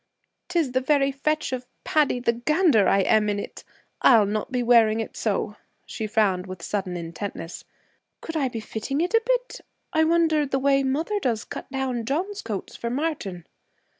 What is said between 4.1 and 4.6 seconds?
not